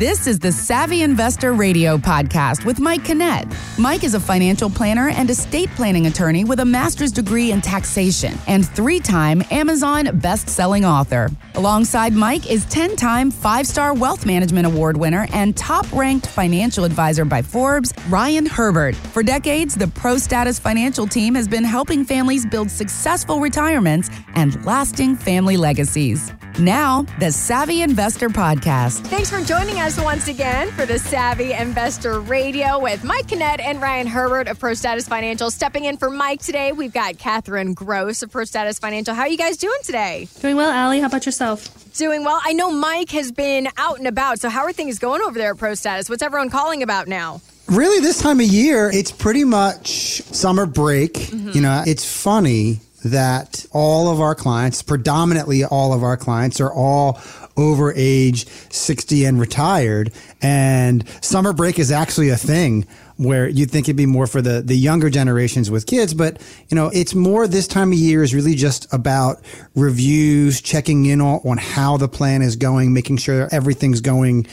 [0.00, 3.54] This is the Savvy Investor Radio podcast with Mike Kinnett.
[3.78, 8.32] Mike is a financial planner and estate planning attorney with a master's degree in taxation
[8.46, 11.28] and three time Amazon best-selling author.
[11.54, 16.84] Alongside Mike is 10 time five star wealth management award winner and top ranked financial
[16.84, 18.96] advisor by Forbes, Ryan Herbert.
[18.96, 24.64] For decades, the Pro Status Financial team has been helping families build successful retirements and
[24.64, 26.32] lasting family legacies.
[26.60, 29.06] Now, the Savvy Investor Podcast.
[29.06, 33.80] Thanks for joining us once again for the Savvy Investor Radio with Mike Kinnett and
[33.80, 35.50] Ryan Herbert of Pro Status Financial.
[35.50, 39.14] Stepping in for Mike today, we've got Catherine Gross of Pro Status Financial.
[39.14, 40.28] How are you guys doing today?
[40.40, 41.00] Doing well, Allie.
[41.00, 41.94] How about yourself?
[41.94, 42.38] Doing well.
[42.44, 45.52] I know Mike has been out and about, so how are things going over there
[45.52, 46.10] at Pro Status?
[46.10, 47.40] What's everyone calling about now?
[47.68, 51.14] Really, this time of year, it's pretty much summer break.
[51.14, 51.52] Mm-hmm.
[51.52, 56.72] You know, it's funny that all of our clients, predominantly all of our clients, are
[56.72, 57.20] all
[57.56, 60.12] over age 60 and retired.
[60.40, 62.86] And summer break is actually a thing
[63.16, 66.14] where you'd think it'd be more for the, the younger generations with kids.
[66.14, 69.42] But, you know, it's more this time of year is really just about
[69.74, 74.46] reviews, checking in on, on how the plan is going, making sure everything's going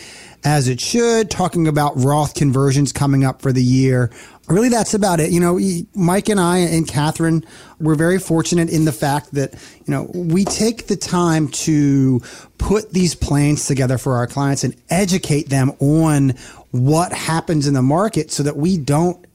[0.43, 4.11] as it should, talking about Roth conversions coming up for the year.
[4.47, 5.31] Really, that's about it.
[5.31, 5.59] You know,
[5.93, 7.43] Mike and I and Catherine,
[7.79, 9.53] we're very fortunate in the fact that,
[9.85, 12.21] you know, we take the time to
[12.57, 16.29] put these plans together for our clients and educate them on
[16.71, 19.25] what happens in the market so that we don't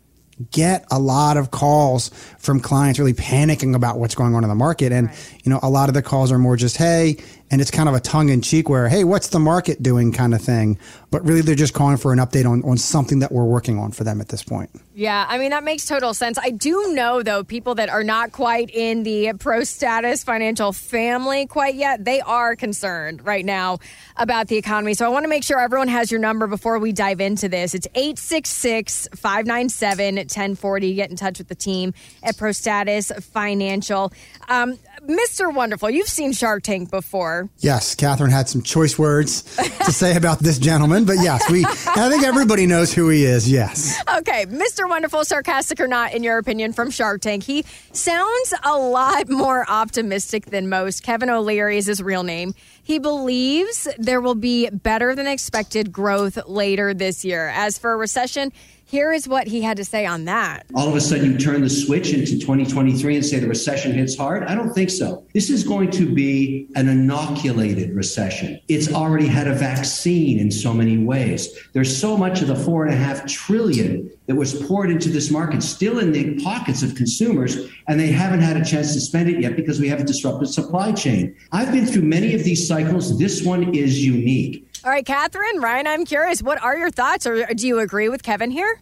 [0.50, 4.54] get a lot of calls from clients really panicking about what's going on in the
[4.54, 4.92] market.
[4.92, 5.40] And, right.
[5.44, 7.18] you know, a lot of the calls are more just, hey,
[7.52, 10.34] and it's kind of a tongue in cheek where, hey, what's the market doing kind
[10.34, 10.78] of thing.
[11.10, 13.92] But really, they're just calling for an update on, on something that we're working on
[13.92, 14.70] for them at this point.
[14.94, 16.38] Yeah, I mean, that makes total sense.
[16.38, 21.46] I do know, though, people that are not quite in the pro status financial family
[21.46, 23.78] quite yet, they are concerned right now
[24.16, 24.94] about the economy.
[24.94, 27.74] So I want to make sure everyone has your number before we dive into this.
[27.74, 30.94] It's 866 597 1040.
[30.94, 34.10] Get in touch with the team at Pro Status Financial.
[34.48, 35.52] Um, Mr.
[35.52, 37.48] Wonderful, you've seen Shark Tank before.
[37.58, 39.42] Yes, Catherine had some choice words
[39.84, 41.64] to say about this gentleman, but yes, we.
[41.64, 43.50] I think everybody knows who he is.
[43.50, 44.00] Yes.
[44.18, 44.88] Okay, Mr.
[44.88, 49.68] Wonderful, sarcastic or not, in your opinion, from Shark Tank, he sounds a lot more
[49.68, 51.02] optimistic than most.
[51.02, 52.54] Kevin O'Leary is his real name.
[52.84, 57.48] He believes there will be better than expected growth later this year.
[57.48, 58.52] As for a recession,
[58.92, 60.66] here is what he had to say on that.
[60.74, 64.14] All of a sudden, you turn the switch into 2023 and say the recession hits
[64.14, 64.44] hard?
[64.44, 65.24] I don't think so.
[65.32, 68.60] This is going to be an inoculated recession.
[68.68, 71.58] It's already had a vaccine in so many ways.
[71.72, 75.30] There's so much of the four and a half trillion that was poured into this
[75.30, 79.30] market still in the pockets of consumers, and they haven't had a chance to spend
[79.30, 81.34] it yet because we have a disrupted supply chain.
[81.50, 83.18] I've been through many of these cycles.
[83.18, 84.68] This one is unique.
[84.84, 88.08] All right, Catherine, Ryan, I'm curious, what are your thoughts, or uh, do you agree
[88.08, 88.80] with Kevin here?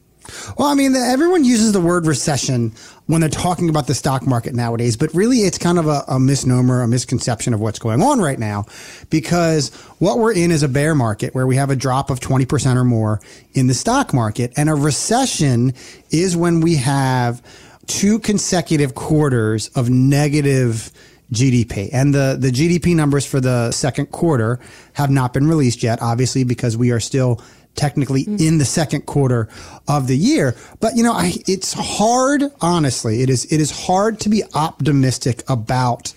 [0.56, 2.72] Well, I mean, everyone uses the word recession
[3.06, 6.19] when they're talking about the stock market nowadays, but really it's kind of a, a,
[6.19, 8.65] misnomer, a misconception of what's going on right now
[9.11, 12.77] because what we're in is a bear market where we have a drop of 20%
[12.77, 13.21] or more
[13.53, 14.55] in the stock market.
[14.56, 15.75] And a recession
[16.11, 17.43] is when we have
[17.87, 20.93] two consecutive quarters of negative
[21.33, 21.91] GDP.
[21.93, 24.59] And the, the GDP numbers for the second quarter
[24.95, 27.41] have not been released yet, obviously, because we are still
[27.77, 28.45] technically mm-hmm.
[28.45, 29.49] in the second quarter
[29.89, 30.57] of the year.
[30.81, 35.49] But you know, I, it's hard, honestly, it is, it is hard to be optimistic
[35.49, 36.13] about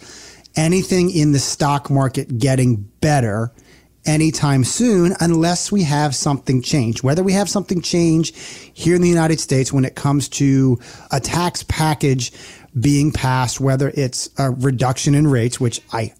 [0.55, 3.51] anything in the stock market getting better
[4.05, 7.03] anytime soon unless we have something change.
[7.03, 8.35] Whether we have something change
[8.73, 10.79] here in the United States when it comes to
[11.11, 12.31] a tax package
[12.79, 16.13] being passed, whether it's a reduction in rates, which I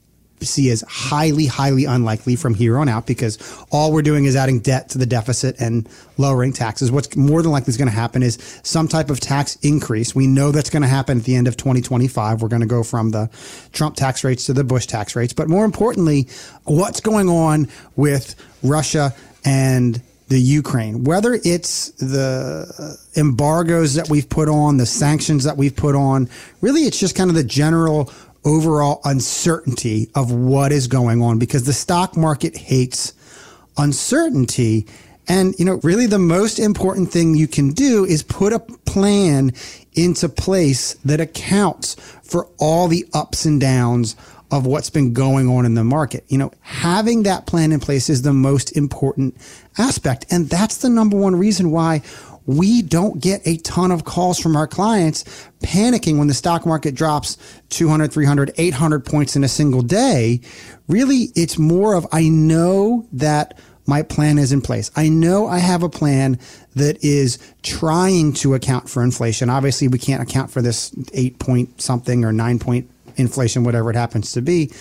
[0.46, 3.38] see as highly, highly unlikely from here on out because
[3.72, 5.88] all we're doing is adding debt to the deficit and
[6.18, 6.92] lowering taxes.
[6.92, 10.14] What's more than likely is going to happen is some type of tax increase.
[10.14, 12.42] We know that's going to happen at the end of 2025.
[12.42, 13.30] We're going to go from the
[13.72, 15.34] Trump tax rates to the Bush tax rates.
[15.34, 16.28] But more importantly,
[16.66, 19.14] what's going on with Russia
[19.46, 20.02] and
[20.34, 25.76] the Ukraine, whether it's the uh, embargoes that we've put on, the sanctions that we've
[25.76, 26.28] put on,
[26.60, 28.12] really it's just kind of the general
[28.44, 33.14] overall uncertainty of what is going on because the stock market hates
[33.78, 34.88] uncertainty.
[35.28, 39.52] And, you know, really the most important thing you can do is put a plan
[39.94, 44.16] into place that accounts for all the ups and downs
[44.54, 46.24] of what's been going on in the market.
[46.28, 49.36] You know, having that plan in place is the most important
[49.80, 50.28] aspect.
[50.30, 52.04] And that's the number one reason why
[52.46, 55.24] we don't get a ton of calls from our clients
[55.64, 57.36] panicking when the stock market drops
[57.70, 60.40] 200, 300, 800 points in a single day.
[60.88, 63.58] Really, it's more of, I know that
[63.88, 64.92] my plan is in place.
[64.96, 66.38] I know I have a plan
[66.76, 69.50] that is trying to account for inflation.
[69.50, 73.96] Obviously, we can't account for this eight point something or nine point inflation, whatever it
[73.96, 74.72] happens to be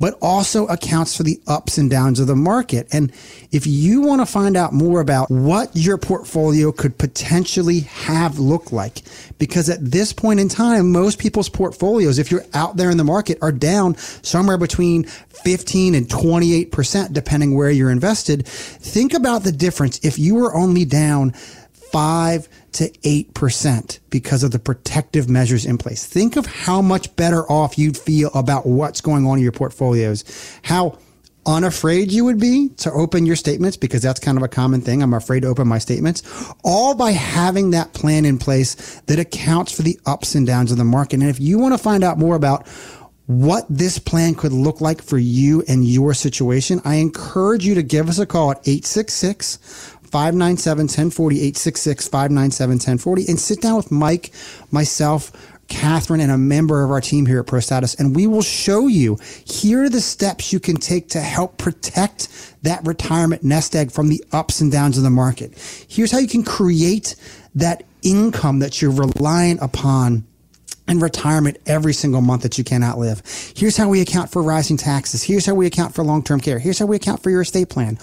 [0.00, 2.88] but also accounts for the ups and downs of the market.
[2.90, 3.12] And
[3.52, 8.72] if you want to find out more about what your portfolio could potentially have look
[8.72, 9.02] like,
[9.38, 13.04] because at this point in time, most people's portfolios, if you're out there in the
[13.04, 18.46] market, are down somewhere between 15 and 28%, depending where you're invested.
[18.46, 21.32] Think about the difference if you were only down
[21.92, 26.04] five to 8% because of the protective measures in place.
[26.04, 30.24] Think of how much better off you'd feel about what's going on in your portfolios,
[30.62, 30.98] how
[31.46, 35.02] unafraid you would be to open your statements because that's kind of a common thing.
[35.02, 36.22] I'm afraid to open my statements
[36.62, 40.78] all by having that plan in place that accounts for the ups and downs of
[40.78, 41.20] the market.
[41.20, 42.66] And if you want to find out more about
[43.26, 47.82] what this plan could look like for you and your situation, I encourage you to
[47.82, 53.90] give us a call at 866 597 1040, 866 597 1040, and sit down with
[53.90, 54.32] Mike,
[54.70, 55.32] myself,
[55.68, 59.16] Catherine, and a member of our team here at ProStatus, and we will show you
[59.44, 62.28] here are the steps you can take to help protect
[62.62, 65.56] that retirement nest egg from the ups and downs of the market.
[65.88, 67.14] Here's how you can create
[67.54, 70.26] that income that you're relying upon
[70.90, 73.22] in retirement every single month that you cannot live.
[73.56, 75.22] Here's how we account for rising taxes.
[75.22, 76.58] Here's how we account for long-term care.
[76.58, 77.96] Here's how we account for your estate plan.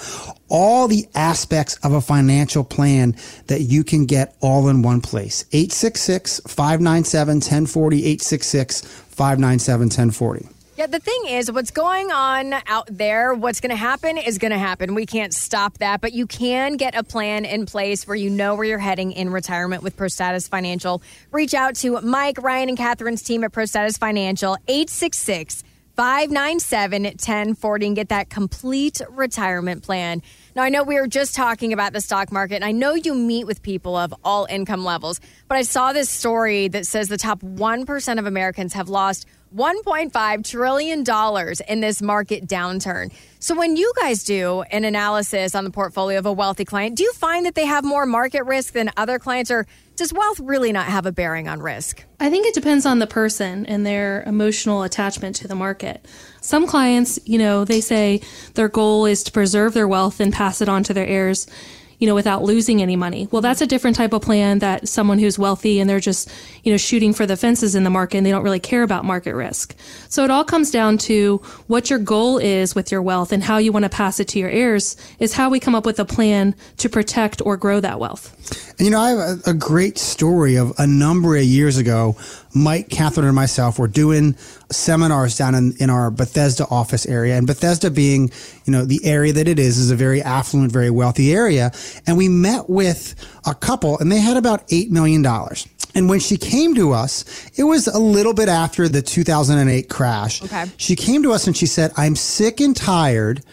[0.48, 3.18] All the aspects of a financial plan
[3.48, 5.44] that you can get all in one place.
[5.52, 10.54] 866-597-1040, 866-597-1040.
[10.78, 14.52] Yeah, the thing is, what's going on out there, what's going to happen is going
[14.52, 14.94] to happen.
[14.94, 18.54] We can't stop that, but you can get a plan in place where you know
[18.54, 21.02] where you're heading in retirement with ProStatus Financial.
[21.32, 25.64] Reach out to Mike, Ryan, and Catherine's team at ProStatus Financial, 866
[25.96, 30.22] 597 1040, and get that complete retirement plan.
[30.56, 33.16] Now, I know we were just talking about the stock market, and I know you
[33.16, 37.18] meet with people of all income levels, but I saw this story that says the
[37.18, 39.26] top 1% of Americans have lost
[39.56, 41.04] $1.5 trillion
[41.68, 43.12] in this market downturn.
[43.40, 47.04] So, when you guys do an analysis on the portfolio of a wealthy client, do
[47.04, 50.72] you find that they have more market risk than other clients, or does wealth really
[50.72, 52.04] not have a bearing on risk?
[52.20, 56.06] I think it depends on the person and their emotional attachment to the market.
[56.42, 58.22] Some clients, you know, they say
[58.56, 61.48] their goal is to preserve their wealth and pass it on to their heirs
[62.00, 63.28] you know, without losing any money.
[63.32, 66.30] Well, that's a different type of plan that someone who's wealthy and they're just,
[66.64, 69.04] you know, shooting for the fences in the market and they don't really care about
[69.04, 69.76] market risk.
[70.10, 73.58] So it all comes down to what your goal is with your wealth and how
[73.58, 76.06] you want to pass it to your heirs is how we come up with a
[76.06, 78.34] plan to protect or grow that wealth.
[78.78, 82.16] And, you know, I have a, a great story of a number of years ago.
[82.54, 84.36] Mike, Catherine, and myself were doing
[84.72, 87.38] seminars down in, in our Bethesda office area.
[87.38, 88.32] And Bethesda being,
[88.66, 91.72] you know, the area that it is, is a very affluent, very wealthy area.
[92.06, 93.16] And we met with
[93.46, 95.26] a couple and they had about $8 million.
[95.96, 100.44] And when she came to us, it was a little bit after the 2008 crash.
[100.44, 100.66] Okay.
[100.78, 103.44] She came to us and she said, I'm sick and tired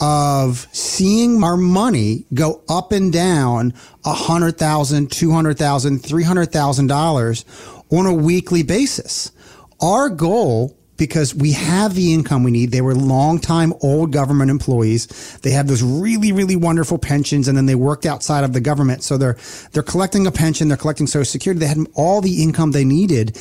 [0.00, 3.72] of seeing our money go up and down
[4.04, 7.44] a hundred thousand, two hundred thousand, three hundred thousand dollars
[7.90, 9.30] on a weekly basis.
[9.84, 12.70] Our goal because we have the income we need.
[12.70, 15.38] They were long-time old government employees.
[15.42, 19.02] They have those really, really wonderful pensions, and then they worked outside of the government.
[19.02, 19.36] So they're
[19.72, 21.60] they're collecting a pension, they're collecting Social Security.
[21.60, 23.38] They had all the income they needed.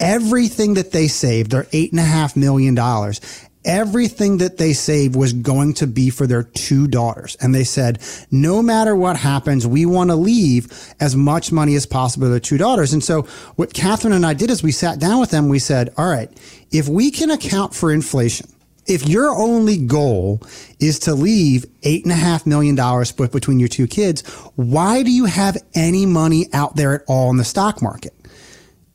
[0.00, 3.20] Everything that they saved, their eight and a half million dollars,
[3.64, 7.36] everything that they saved was going to be for their two daughters.
[7.40, 11.86] And they said, no matter what happens, we want to leave as much money as
[11.86, 12.92] possible to their two daughters.
[12.92, 13.22] And so
[13.56, 15.48] what Catherine and I did is we sat down with them.
[15.48, 16.30] We said, all right,
[16.70, 18.48] if we can account for inflation,
[18.86, 20.42] if your only goal
[20.78, 24.20] is to leave eight and a half million dollars split between your two kids,
[24.56, 28.12] why do you have any money out there at all in the stock market?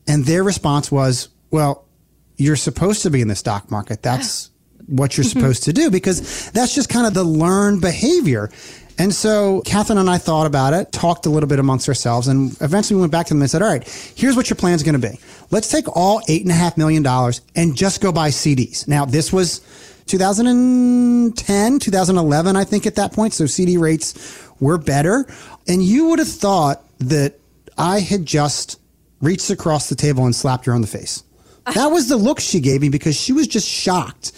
[0.08, 1.86] And their response was, well,
[2.38, 4.02] you're supposed to be in the stock market.
[4.02, 4.52] That's
[4.90, 5.40] what you're mm-hmm.
[5.40, 8.50] supposed to do because that's just kind of the learned behavior.
[8.98, 12.52] And so Catherine and I thought about it, talked a little bit amongst ourselves, and
[12.62, 14.84] eventually we went back to them and said, all right, here's what your plan is
[14.84, 15.18] going to be.
[15.52, 18.90] Let's take all eight and a half million dollars and just go buy CDs.
[18.90, 19.62] Now, this was
[20.08, 23.34] 2010, 2011, I think at that point.
[23.34, 25.26] So CD rates were better.
[25.68, 27.36] And you would have thought that
[27.78, 28.82] I had just
[29.22, 31.24] reached across the table and slapped her on the face.
[31.76, 34.32] That was the look she gave me because she was just shocked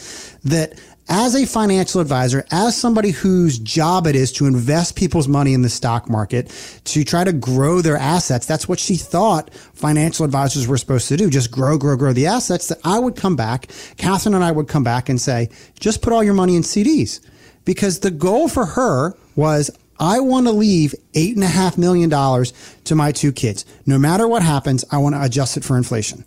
[0.44, 0.80] that
[1.10, 5.62] as a financial advisor, as somebody whose job it is to invest people's money in
[5.62, 6.50] the stock market,
[6.86, 11.18] to try to grow their assets, that's what she thought financial advisors were supposed to
[11.18, 11.30] do.
[11.30, 13.70] Just grow, grow, grow the assets that I would come back.
[13.98, 17.20] Catherine and I would come back and say, just put all your money in CDs
[17.66, 19.70] because the goal for her was
[20.00, 22.54] I want to leave eight and a half million dollars
[22.86, 23.66] to my two kids.
[23.86, 26.26] No matter what happens, I want to adjust it for inflation.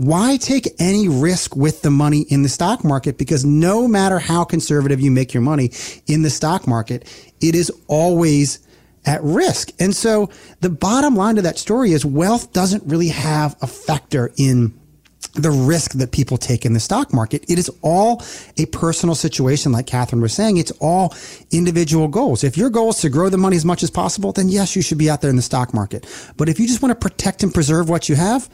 [0.00, 3.18] Why take any risk with the money in the stock market?
[3.18, 5.72] Because no matter how conservative you make your money
[6.06, 7.06] in the stock market,
[7.42, 8.66] it is always
[9.04, 9.72] at risk.
[9.78, 10.30] And so
[10.62, 14.72] the bottom line to that story is wealth doesn't really have a factor in
[15.34, 17.44] the risk that people take in the stock market.
[17.46, 18.22] It is all
[18.56, 20.56] a personal situation, like Catherine was saying.
[20.56, 21.14] It's all
[21.50, 22.42] individual goals.
[22.42, 24.80] If your goal is to grow the money as much as possible, then yes, you
[24.80, 26.06] should be out there in the stock market.
[26.38, 28.48] But if you just want to protect and preserve what you have,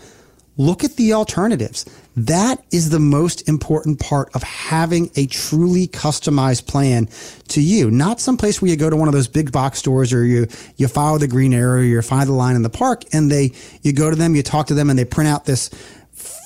[0.57, 1.85] look at the alternatives.
[2.17, 7.09] That is the most important part of having a truly customized plan
[7.49, 7.91] to you.
[7.91, 10.47] Not some place where you go to one of those big box stores or you,
[10.77, 13.93] you follow the green arrow, you find the line in the park and they, you
[13.93, 15.69] go to them, you talk to them and they print out this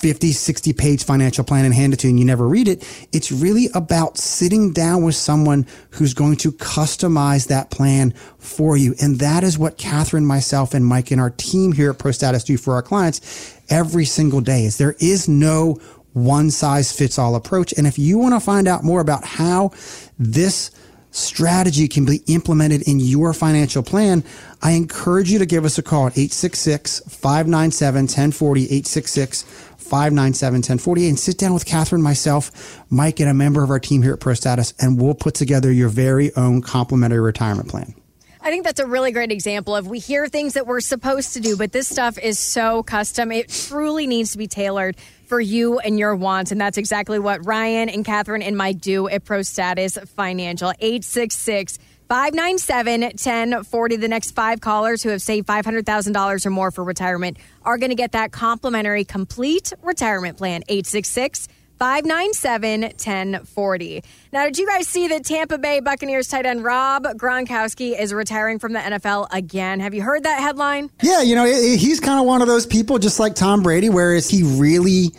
[0.00, 2.82] 50, 60 page financial plan and hand it to you and you never read it.
[3.12, 8.94] It's really about sitting down with someone who's going to customize that plan for you.
[9.00, 12.56] And that is what Catherine, myself, and Mike and our team here at ProStatus do
[12.56, 15.78] for our clients every single day is there is no
[16.12, 17.72] one size fits all approach.
[17.76, 19.70] And if you want to find out more about how
[20.18, 20.70] this
[21.12, 24.24] strategy can be implemented in your financial plan,
[24.62, 31.08] I encourage you to give us a call at 866 597 1040, 866 597 1040,
[31.08, 34.20] and sit down with Catherine, myself, Mike, and a member of our team here at
[34.20, 37.94] ProStatus, and we'll put together your very own complimentary retirement plan.
[38.42, 41.40] I think that's a really great example of we hear things that we're supposed to
[41.40, 43.30] do, but this stuff is so custom.
[43.32, 46.50] It truly needs to be tailored for you and your wants.
[46.50, 50.70] And that's exactly what Ryan and Catherine and Mike do at Pro Status Financial.
[50.80, 51.78] 866
[52.08, 53.96] 597 1040.
[53.96, 57.96] The next five callers who have saved $500,000 or more for retirement are going to
[57.96, 60.62] get that complimentary complete retirement plan.
[60.66, 61.46] 866
[61.80, 64.04] 597 1040.
[64.34, 68.58] Now, did you guys see that Tampa Bay Buccaneers tight end Rob Gronkowski is retiring
[68.58, 69.80] from the NFL again?
[69.80, 70.90] Have you heard that headline?
[71.02, 74.14] Yeah, you know, he's kind of one of those people, just like Tom Brady, where
[74.14, 75.14] is he really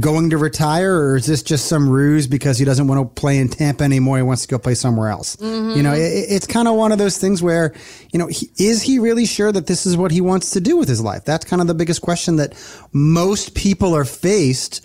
[0.00, 3.38] going to retire or is this just some ruse because he doesn't want to play
[3.38, 4.16] in Tampa anymore?
[4.16, 5.36] He wants to go play somewhere else.
[5.36, 5.76] Mm-hmm.
[5.76, 7.74] You know, it, it's kind of one of those things where,
[8.10, 10.78] you know, he, is he really sure that this is what he wants to do
[10.78, 11.26] with his life?
[11.26, 12.54] That's kind of the biggest question that
[12.94, 14.80] most people are faced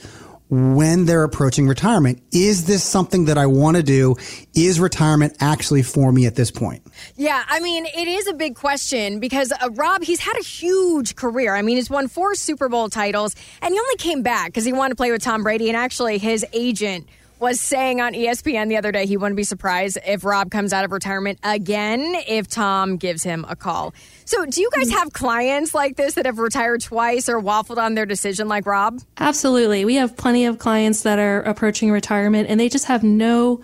[0.51, 2.21] when they're approaching retirement.
[2.31, 4.17] Is this something that I want to do?
[4.53, 6.83] Is retirement actually for me at this point?
[7.15, 11.15] Yeah, I mean, it is a big question because uh, Rob, he's had a huge
[11.15, 11.55] career.
[11.55, 14.73] I mean, he's won four Super Bowl titles, and he only came back because he
[14.73, 15.69] wanted to play with Tom Brady.
[15.69, 17.07] And actually, his agent
[17.41, 20.85] was saying on ESPN the other day he wouldn't be surprised if Rob comes out
[20.85, 23.95] of retirement again if Tom gives him a call.
[24.25, 27.95] So, do you guys have clients like this that have retired twice or waffled on
[27.95, 29.01] their decision like Rob?
[29.17, 29.83] Absolutely.
[29.85, 33.61] We have plenty of clients that are approaching retirement and they just have no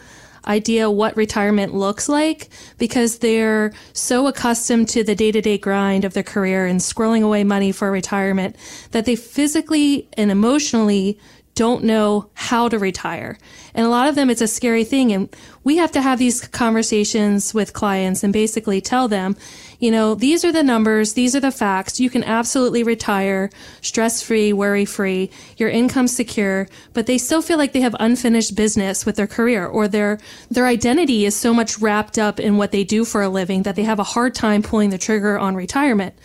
[0.48, 6.03] idea what retirement looks like because they're so accustomed to the day to day grind
[6.03, 8.55] of their career and squirreling away money for retirement
[8.91, 11.19] that they physically and emotionally
[11.57, 13.36] don't know how to retire.
[13.77, 15.13] And a lot of them, it's a scary thing.
[15.13, 15.29] And
[15.63, 19.38] we have to have these conversations with clients and basically tell them,
[19.79, 22.00] you know, these are the numbers, these are the facts.
[22.00, 27.60] You can absolutely retire stress free, worry free, your income secure, but they still feel
[27.60, 30.17] like they have unfinished business with their career or their,
[30.50, 33.75] their identity is so much wrapped up in what they do for a living that
[33.75, 36.15] they have a hard time pulling the trigger on retirement.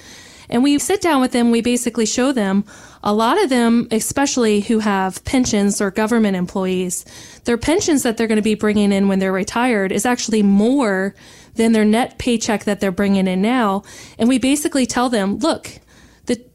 [0.53, 2.65] And we sit down with them, we basically show them
[3.03, 7.07] a lot of them, especially who have pensions or government employees,
[7.45, 11.15] their pensions that they're going to be bringing in when they're retired is actually more
[11.55, 13.83] than their net paycheck that they're bringing in now.
[14.19, 15.81] And we basically tell them, look,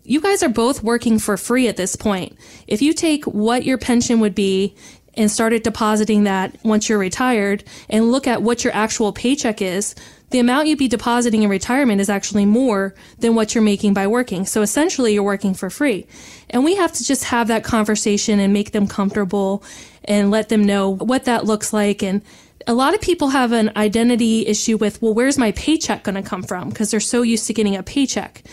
[0.08, 2.38] you guys are both working for free at this point.
[2.66, 4.74] If you take what your pension would be
[5.18, 9.96] and started depositing that once you're retired and look at what your actual paycheck is,
[10.30, 14.08] the amount you'd be depositing in retirement is actually more than what you're making by
[14.08, 14.46] working.
[14.46, 16.06] So essentially, you're working for free.
[16.50, 19.64] And we have to just have that conversation and make them comfortable
[20.04, 22.04] and let them know what that looks like.
[22.04, 22.22] And
[22.68, 26.22] a lot of people have an identity issue with, well, where's my paycheck going to
[26.22, 26.70] come from?
[26.70, 28.44] Because they're so used to getting a paycheck.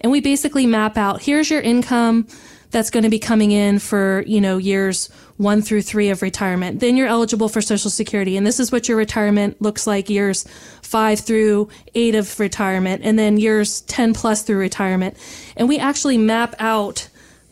[0.00, 2.28] And we basically map out here's your income
[2.74, 6.80] that's going to be coming in for, you know, years one through three of retirement.
[6.80, 8.36] Then you're eligible for Social Security.
[8.36, 10.44] And this is what your retirement looks like years
[10.82, 15.16] five through eight of retirement, and then years 10 plus through retirement.
[15.56, 17.08] And we actually map out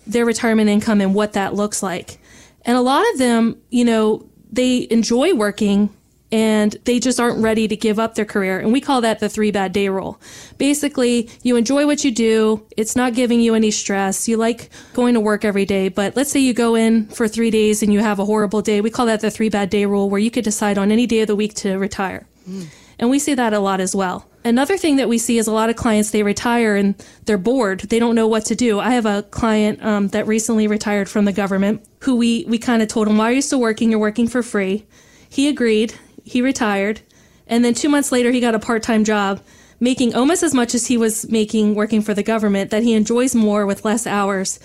[0.09, 2.19] their retirement income and what that looks like.
[2.63, 5.89] And a lot of them, you know, they enjoy working
[6.33, 8.59] and they just aren't ready to give up their career.
[8.59, 10.19] And we call that the three bad day rule.
[10.57, 12.67] Basically, you enjoy what you do.
[12.77, 14.27] It's not giving you any stress.
[14.27, 17.51] You like going to work every day, but let's say you go in for three
[17.51, 18.81] days and you have a horrible day.
[18.81, 21.21] We call that the three bad day rule where you could decide on any day
[21.21, 22.27] of the week to retire.
[22.49, 22.67] Mm.
[22.99, 24.27] And we see that a lot as well.
[24.45, 26.95] Another thing that we see is a lot of clients, they retire and
[27.27, 27.81] they're bored.
[27.81, 28.81] They don't know what to do.
[28.81, 32.83] I have a client um, that recently retired from the government who we, we kind
[32.83, 33.91] of told him, why are you still working?
[33.91, 34.87] You're working for free.
[35.29, 35.95] He agreed.
[36.25, 37.01] He retired.
[37.47, 39.41] And then two months later, he got a part time job
[39.83, 43.35] making almost as much as he was making working for the government that he enjoys
[43.35, 44.61] more with less hours.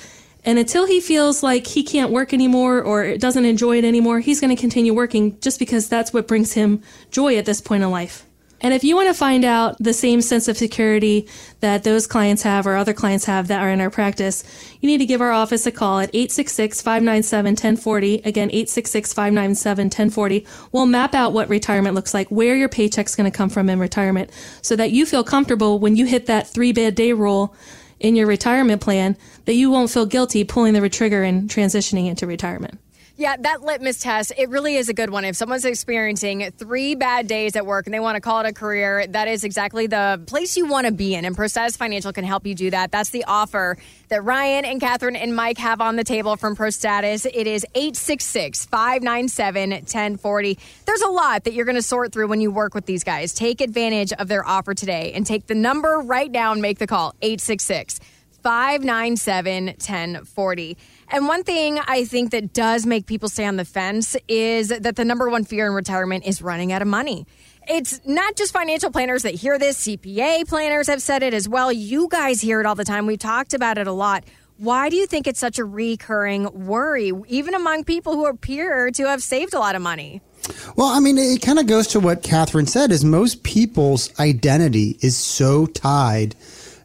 [0.45, 4.39] And until he feels like he can't work anymore or doesn't enjoy it anymore, he's
[4.39, 7.89] going to continue working just because that's what brings him joy at this point in
[7.89, 8.26] life.
[8.61, 11.27] And if you want to find out the same sense of security
[11.59, 14.43] that those clients have or other clients have that are in our practice,
[14.81, 18.25] you need to give our office a call at 866-597-1040.
[18.25, 20.47] Again, 866-597-1040.
[20.71, 23.79] We'll map out what retirement looks like, where your paycheck's going to come from in
[23.79, 27.55] retirement so that you feel comfortable when you hit that three bad day rule
[27.99, 32.27] in your retirement plan that you won't feel guilty pulling the trigger and transitioning into
[32.27, 32.77] retirement.
[33.19, 35.25] Yeah, that litmus test, it really is a good one.
[35.25, 38.53] If someone's experiencing three bad days at work and they want to call it a
[38.53, 41.25] career, that is exactly the place you want to be in.
[41.25, 42.91] And ProStatus Financial can help you do that.
[42.91, 47.25] That's the offer that Ryan and Catherine and Mike have on the table from ProStatus.
[47.25, 50.59] It is 866 597 1040.
[50.85, 53.33] There's a lot that you're going to sort through when you work with these guys.
[53.33, 56.85] Take advantage of their offer today and take the number right now and make the
[56.85, 57.99] call 866
[58.43, 60.77] 597 1040.
[61.09, 64.95] And one thing I think that does make people stay on the fence is that
[64.95, 67.25] the number one fear in retirement is running out of money.
[67.69, 71.71] It's not just financial planners that hear this, CPA planners have said it as well.
[71.71, 73.05] You guys hear it all the time.
[73.05, 74.25] We've talked about it a lot.
[74.57, 79.03] Why do you think it's such a recurring worry, even among people who appear to
[79.05, 80.21] have saved a lot of money?
[80.75, 84.97] Well, I mean, it kind of goes to what Catherine said is most people's identity
[85.01, 86.35] is so tied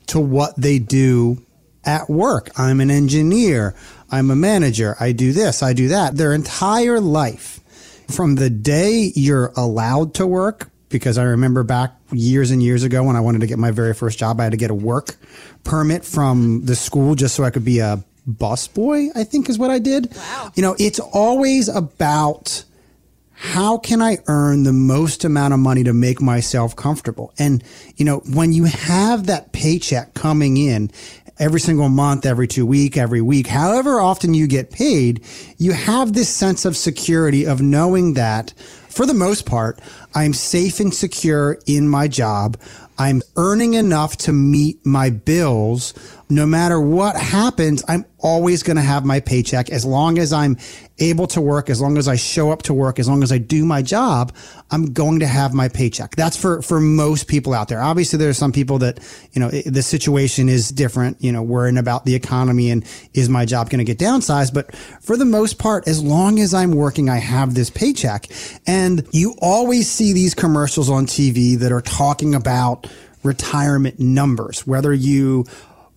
[0.08, 1.44] to what they do
[1.84, 2.50] at work.
[2.56, 3.74] I'm an engineer.
[4.12, 4.96] I'm a manager.
[5.00, 5.62] I do this.
[5.62, 6.16] I do that.
[6.16, 7.60] Their entire life
[8.08, 13.02] from the day you're allowed to work, because I remember back years and years ago
[13.02, 15.16] when I wanted to get my very first job, I had to get a work
[15.64, 19.58] permit from the school just so I could be a bus boy, I think is
[19.58, 20.14] what I did.
[20.14, 20.52] Wow.
[20.54, 22.64] You know, it's always about
[23.30, 27.32] how can I earn the most amount of money to make myself comfortable?
[27.38, 27.64] And,
[27.96, 30.92] you know, when you have that paycheck coming in
[31.42, 35.24] every single month, every two week, every week, however often you get paid,
[35.58, 38.54] you have this sense of security of knowing that
[38.88, 39.80] for the most part,
[40.14, 42.58] I'm safe and secure in my job.
[42.98, 45.94] I'm earning enough to meet my bills.
[46.28, 50.56] No matter what happens, I'm always going to have my paycheck as long as I'm
[50.98, 53.38] able to work, as long as I show up to work, as long as I
[53.38, 54.32] do my job,
[54.70, 56.14] I'm going to have my paycheck.
[56.16, 57.82] That's for, for most people out there.
[57.82, 59.00] Obviously, there are some people that,
[59.32, 63.44] you know, the situation is different, you know, worrying about the economy and is my
[63.44, 64.54] job going to get downsized?
[64.54, 68.26] But for the most part, as long as I'm working, I have this paycheck.
[68.66, 72.90] And you always see these commercials on TV that are talking about
[73.22, 75.44] retirement numbers, whether you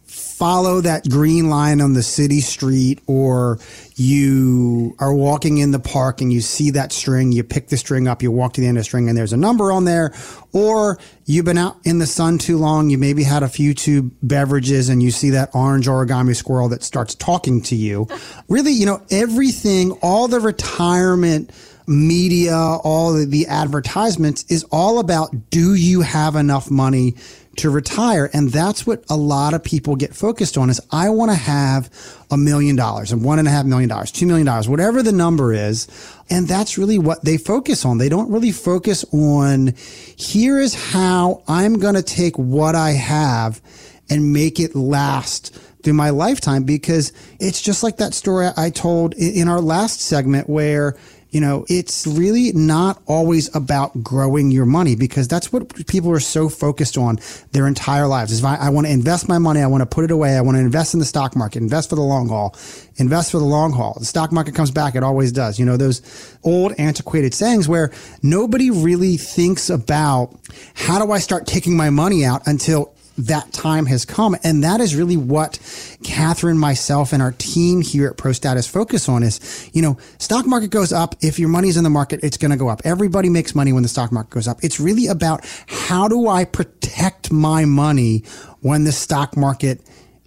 [0.06, 3.58] follow that green line on the city street or
[3.96, 8.08] you are walking in the park and you see that string, you pick the string
[8.08, 10.14] up, you walk to the end of the string and there's a number on there,
[10.52, 14.12] or you've been out in the sun too long, you maybe had a few too
[14.22, 18.08] beverages and you see that orange origami squirrel that starts talking to you.
[18.50, 21.50] really, you know, everything, all the retirement
[21.88, 27.16] media, all the advertisements is all about do you have enough money
[27.58, 28.30] to retire.
[28.34, 31.90] And that's what a lot of people get focused on is I want to have
[32.30, 35.12] a million dollars and one and a half million dollars, two million dollars, whatever the
[35.12, 35.88] number is.
[36.30, 37.98] And that's really what they focus on.
[37.98, 39.74] They don't really focus on
[40.18, 43.62] here is how I'm going to take what I have
[44.10, 49.14] and make it last through my lifetime because it's just like that story I told
[49.14, 50.98] in our last segment where
[51.36, 56.20] you know, it's really not always about growing your money because that's what people are
[56.22, 57.20] so focused on
[57.52, 58.32] their entire lives.
[58.32, 59.60] Is I, I want to invest my money.
[59.60, 60.38] I want to put it away.
[60.38, 62.56] I want to invest in the stock market, invest for the long haul,
[62.96, 63.98] invest for the long haul.
[64.00, 64.96] The stock market comes back.
[64.96, 65.60] It always does.
[65.60, 66.02] You know, those
[66.46, 67.92] old antiquated sayings where
[68.24, 70.34] nobody really thinks about
[70.74, 74.36] how do I start taking my money out until that time has come.
[74.44, 75.60] And that is really what
[76.04, 80.70] Catherine, myself, and our team here at ProStatus focus on is, you know, stock market
[80.70, 81.16] goes up.
[81.22, 82.82] If your money's in the market, it's going to go up.
[82.84, 84.64] Everybody makes money when the stock market goes up.
[84.64, 88.24] It's really about how do I protect my money
[88.62, 89.82] when the stock market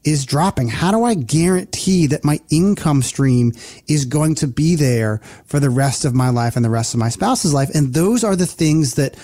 [0.04, 0.68] is dropping?
[0.68, 3.52] How do I guarantee that my income stream
[3.86, 7.00] is going to be there for the rest of my life and the rest of
[7.00, 7.70] my spouse's life?
[7.74, 9.16] And those are the things that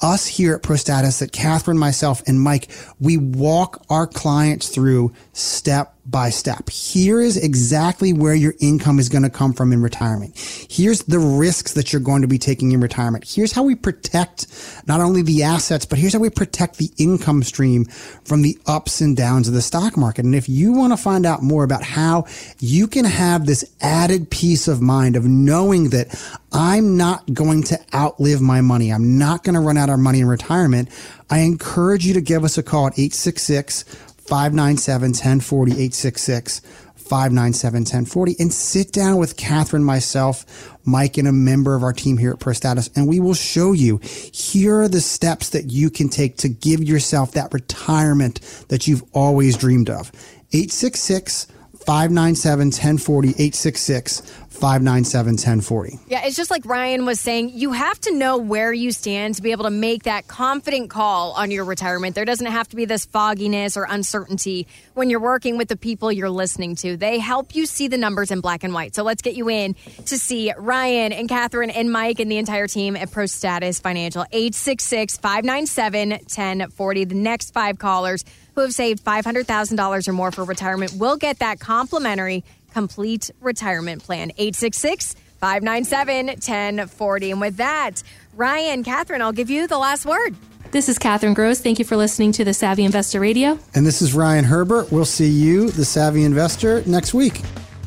[0.00, 2.68] us here at ProStatus, that Catherine, myself, and Mike,
[3.00, 6.70] we walk our clients through step by step.
[6.70, 10.36] Here is exactly where your income is going to come from in retirement.
[10.70, 13.24] Here's the risks that you're going to be taking in retirement.
[13.28, 14.46] Here's how we protect
[14.86, 17.84] not only the assets, but here's how we protect the income stream
[18.24, 20.24] from the ups and downs of the stock market.
[20.24, 22.24] And if you want to find out more about how
[22.58, 26.08] you can have this added peace of mind of knowing that
[26.52, 28.90] I'm not going to outlive my money.
[28.90, 30.88] I'm not going to run out of money in retirement.
[31.28, 33.84] I encourage you to give us a call at 866
[34.28, 36.60] 597 1040 866
[36.96, 42.18] 597 1040 and sit down with Catherine, myself, Mike, and a member of our team
[42.18, 46.10] here at ProStatus, and we will show you here are the steps that you can
[46.10, 50.12] take to give yourself that retirement that you've always dreamed of.
[50.52, 51.46] 866
[51.88, 55.98] 597 1040 866 597 1040.
[56.08, 59.42] Yeah, it's just like Ryan was saying, you have to know where you stand to
[59.42, 62.14] be able to make that confident call on your retirement.
[62.14, 66.12] There doesn't have to be this fogginess or uncertainty when you're working with the people
[66.12, 66.98] you're listening to.
[66.98, 68.94] They help you see the numbers in black and white.
[68.94, 69.74] So let's get you in
[70.06, 74.22] to see Ryan and Catherine and Mike and the entire team at Pro Status Financial.
[74.32, 77.04] 866 597 1040.
[77.04, 78.24] The next five callers
[78.58, 82.42] who have saved $500,000 or more for retirement will get that complimentary
[82.72, 84.32] complete retirement plan.
[84.36, 87.30] 866 597 1040.
[87.30, 88.02] And with that,
[88.34, 90.34] Ryan, Catherine, I'll give you the last word.
[90.72, 91.60] This is Catherine Gross.
[91.60, 93.60] Thank you for listening to the Savvy Investor Radio.
[93.76, 94.90] And this is Ryan Herbert.
[94.90, 97.40] We'll see you, the Savvy Investor, next week.